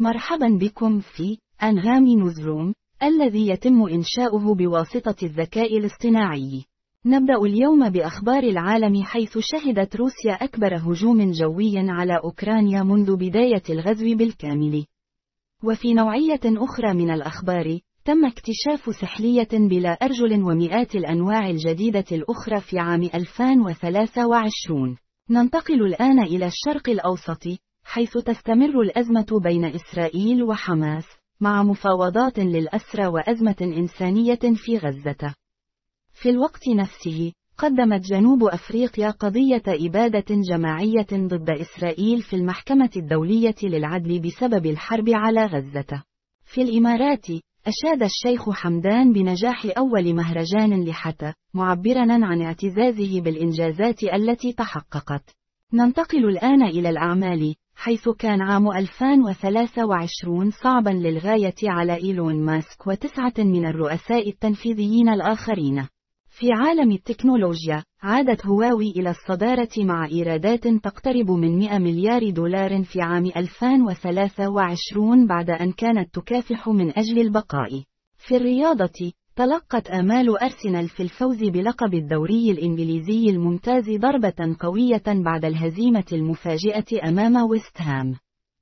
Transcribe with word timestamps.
مرحبا 0.00 0.58
بكم 0.60 1.00
في 1.00 1.38
أنغام 1.62 2.06
نوزروم 2.06 2.74
الذي 3.02 3.48
يتم 3.48 3.82
إنشاؤه 3.82 4.54
بواسطة 4.54 5.16
الذكاء 5.22 5.78
الاصطناعي. 5.78 6.64
نبدأ 7.06 7.36
اليوم 7.36 7.90
بأخبار 7.90 8.42
العالم 8.42 9.02
حيث 9.02 9.38
شهدت 9.38 9.96
روسيا 9.96 10.32
أكبر 10.32 10.76
هجوم 10.76 11.30
جوي 11.30 11.72
على 11.76 12.20
أوكرانيا 12.24 12.82
منذ 12.82 13.16
بداية 13.16 13.62
الغزو 13.70 14.16
بالكامل. 14.16 14.84
وفي 15.64 15.94
نوعية 15.94 16.40
أخرى 16.44 16.94
من 16.94 17.10
الأخبار، 17.10 17.80
تم 18.04 18.26
اكتشاف 18.26 18.96
سحلية 19.00 19.48
بلا 19.52 19.90
أرجل 19.90 20.42
ومئات 20.42 20.94
الأنواع 20.94 21.50
الجديدة 21.50 22.04
الأخرى 22.12 22.60
في 22.60 22.78
عام 22.78 23.02
2023. 23.14 24.96
ننتقل 25.30 25.82
الآن 25.86 26.20
إلى 26.22 26.46
الشرق 26.46 26.88
الأوسط، 26.88 27.42
حيث 27.88 28.18
تستمر 28.18 28.80
الأزمة 28.80 29.40
بين 29.42 29.64
إسرائيل 29.64 30.42
وحماس، 30.42 31.04
مع 31.40 31.62
مفاوضات 31.62 32.38
للأسرى 32.38 33.06
وأزمة 33.06 33.56
إنسانية 33.62 34.38
في 34.54 34.78
غزة. 34.78 35.34
في 36.12 36.30
الوقت 36.30 36.68
نفسه، 36.68 37.32
قدمت 37.58 38.00
جنوب 38.00 38.44
أفريقيا 38.44 39.10
قضية 39.10 39.62
إبادة 39.66 40.24
جماعية 40.50 41.06
ضد 41.12 41.50
إسرائيل 41.50 42.22
في 42.22 42.36
المحكمة 42.36 42.90
الدولية 42.96 43.54
للعدل 43.62 44.20
بسبب 44.20 44.66
الحرب 44.66 45.08
على 45.08 45.46
غزة. 45.46 46.02
في 46.44 46.62
الإمارات، 46.62 47.26
أشاد 47.66 48.02
الشيخ 48.02 48.50
حمدان 48.50 49.12
بنجاح 49.12 49.66
أول 49.78 50.14
مهرجان 50.14 50.84
لحتى، 50.84 51.32
معبرا 51.54 52.06
عن 52.10 52.42
اعتزازه 52.42 53.20
بالإنجازات 53.20 54.02
التي 54.02 54.52
تحققت. 54.52 55.34
ننتقل 55.72 56.24
الآن 56.28 56.62
إلى 56.62 56.88
الأعمال، 56.88 57.54
حيث 57.76 58.08
كان 58.08 58.42
عام 58.42 58.72
2023 58.72 60.50
صعبا 60.50 60.90
للغاية 60.90 61.54
على 61.62 61.94
إيلون 61.94 62.44
ماسك 62.44 62.86
وتسعة 62.86 63.34
من 63.38 63.66
الرؤساء 63.66 64.28
التنفيذيين 64.28 65.08
الآخرين. 65.08 65.86
في 66.28 66.52
عالم 66.52 66.92
التكنولوجيا، 66.92 67.82
عادت 68.02 68.46
هواوي 68.46 68.90
إلى 68.90 69.10
الصدارة 69.10 69.68
مع 69.78 70.06
إيرادات 70.06 70.68
تقترب 70.68 71.30
من 71.30 71.58
100 71.58 71.78
مليار 71.78 72.30
دولار 72.30 72.82
في 72.84 73.00
عام 73.00 73.26
2023 73.36 75.26
بعد 75.26 75.50
أن 75.50 75.72
كانت 75.72 76.14
تكافح 76.14 76.68
من 76.68 76.98
أجل 76.98 77.18
البقاء. 77.18 77.82
في 78.18 78.36
الرياضة، 78.36 79.12
تلقت 79.36 79.90
آمال 79.90 80.38
أرسنال 80.38 80.88
في 80.88 81.02
الفوز 81.02 81.44
بلقب 81.44 81.94
الدوري 81.94 82.50
الإنجليزي 82.50 83.30
الممتاز 83.30 83.84
ضربة 83.90 84.56
قوية 84.60 85.02
بعد 85.24 85.44
الهزيمة 85.44 86.04
المفاجئة 86.12 87.08
أمام 87.08 87.36
ويست 87.50 87.80
هام. 87.80 88.16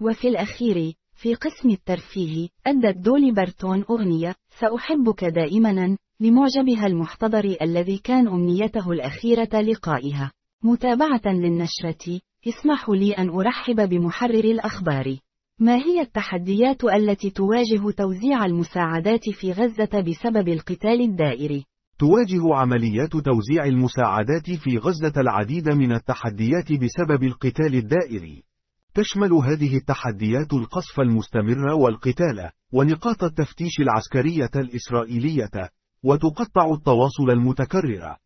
وفي 0.00 0.28
الأخير، 0.28 0.94
في 1.14 1.34
قسم 1.34 1.70
الترفيه، 1.70 2.48
أدت 2.66 2.96
دولي 2.96 3.32
بارتون 3.32 3.84
أغنية 3.90 4.34
سأحبك 4.60 5.24
دائما 5.24 5.96
لمعجبها 6.20 6.86
المحتضر 6.86 7.56
الذي 7.62 7.98
كان 7.98 8.28
أمنيته 8.28 8.92
الأخيرة 8.92 9.60
لقائها. 9.60 10.32
متابعة 10.64 11.26
للنشرة، 11.26 12.20
اسمحوا 12.48 12.96
لي 12.96 13.12
أن 13.12 13.28
أرحب 13.28 13.88
بمحرر 13.88 14.44
الأخبار. 14.44 15.16
ما 15.58 15.76
هي 15.76 16.00
التحديات 16.00 16.84
التي 16.84 17.30
تواجه 17.30 17.90
توزيع 17.96 18.44
المساعدات 18.44 19.30
في 19.40 19.52
غزة 19.52 20.00
بسبب 20.00 20.48
القتال 20.48 21.00
الدائري؟ 21.00 21.64
تواجه 21.98 22.54
عمليات 22.54 23.10
توزيع 23.10 23.64
المساعدات 23.64 24.50
في 24.50 24.78
غزة 24.78 25.12
العديد 25.16 25.68
من 25.68 25.92
التحديات 25.92 26.72
بسبب 26.72 27.22
القتال 27.24 27.74
الدائري. 27.74 28.42
تشمل 28.94 29.32
هذه 29.32 29.76
التحديات 29.76 30.52
القصف 30.52 31.00
المستمر 31.00 31.68
والقتال، 31.68 32.50
ونقاط 32.72 33.24
التفتيش 33.24 33.80
العسكرية 33.80 34.50
الإسرائيلية، 34.56 35.70
وتقطع 36.02 36.74
التواصل 36.74 37.30
المتكرر. 37.30 38.16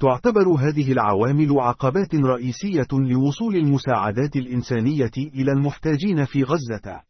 تعتبر 0.00 0.48
هذه 0.48 0.92
العوامل 0.92 1.60
عقبات 1.60 2.14
رئيسية 2.14 2.86
لوصول 2.92 3.56
المساعدات 3.56 4.36
الإنسانية 4.36 5.10
إلى 5.16 5.52
المحتاجين 5.52 6.24
في 6.24 6.42
غزة. 6.42 7.02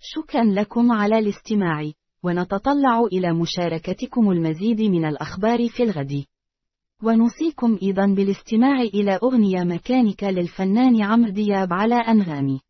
شكرا 0.00 0.44
لكم 0.44 0.92
على 0.92 1.18
الاستماع، 1.18 1.90
ونتطلع 2.22 3.00
إلى 3.12 3.32
مشاركتكم 3.32 4.30
المزيد 4.30 4.80
من 4.80 5.04
الأخبار 5.04 5.68
في 5.68 5.82
الغد. 5.82 6.24
ونوصيكم 7.02 7.78
أيضا 7.82 8.06
بالاستماع 8.06 8.80
إلى 8.80 9.18
أغنية 9.22 9.64
مكانك 9.64 10.24
للفنان 10.24 11.02
عمرو 11.02 11.30
دياب 11.30 11.72
على 11.72 11.94
أنغامي. 11.94 12.60